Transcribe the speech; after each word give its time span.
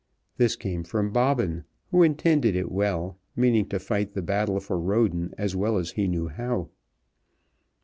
This 0.37 0.55
came 0.55 0.83
from 0.83 1.11
Bobbin, 1.13 1.63
who 1.91 2.01
intended 2.01 2.55
it 2.55 2.71
well, 2.71 3.19
meaning 3.35 3.69
to 3.69 3.77
fight 3.77 4.13
the 4.15 4.23
battle 4.23 4.59
for 4.59 4.79
Roden 4.79 5.31
as 5.37 5.55
well 5.55 5.77
as 5.77 5.91
he 5.91 6.07
knew 6.07 6.27
how. 6.27 6.69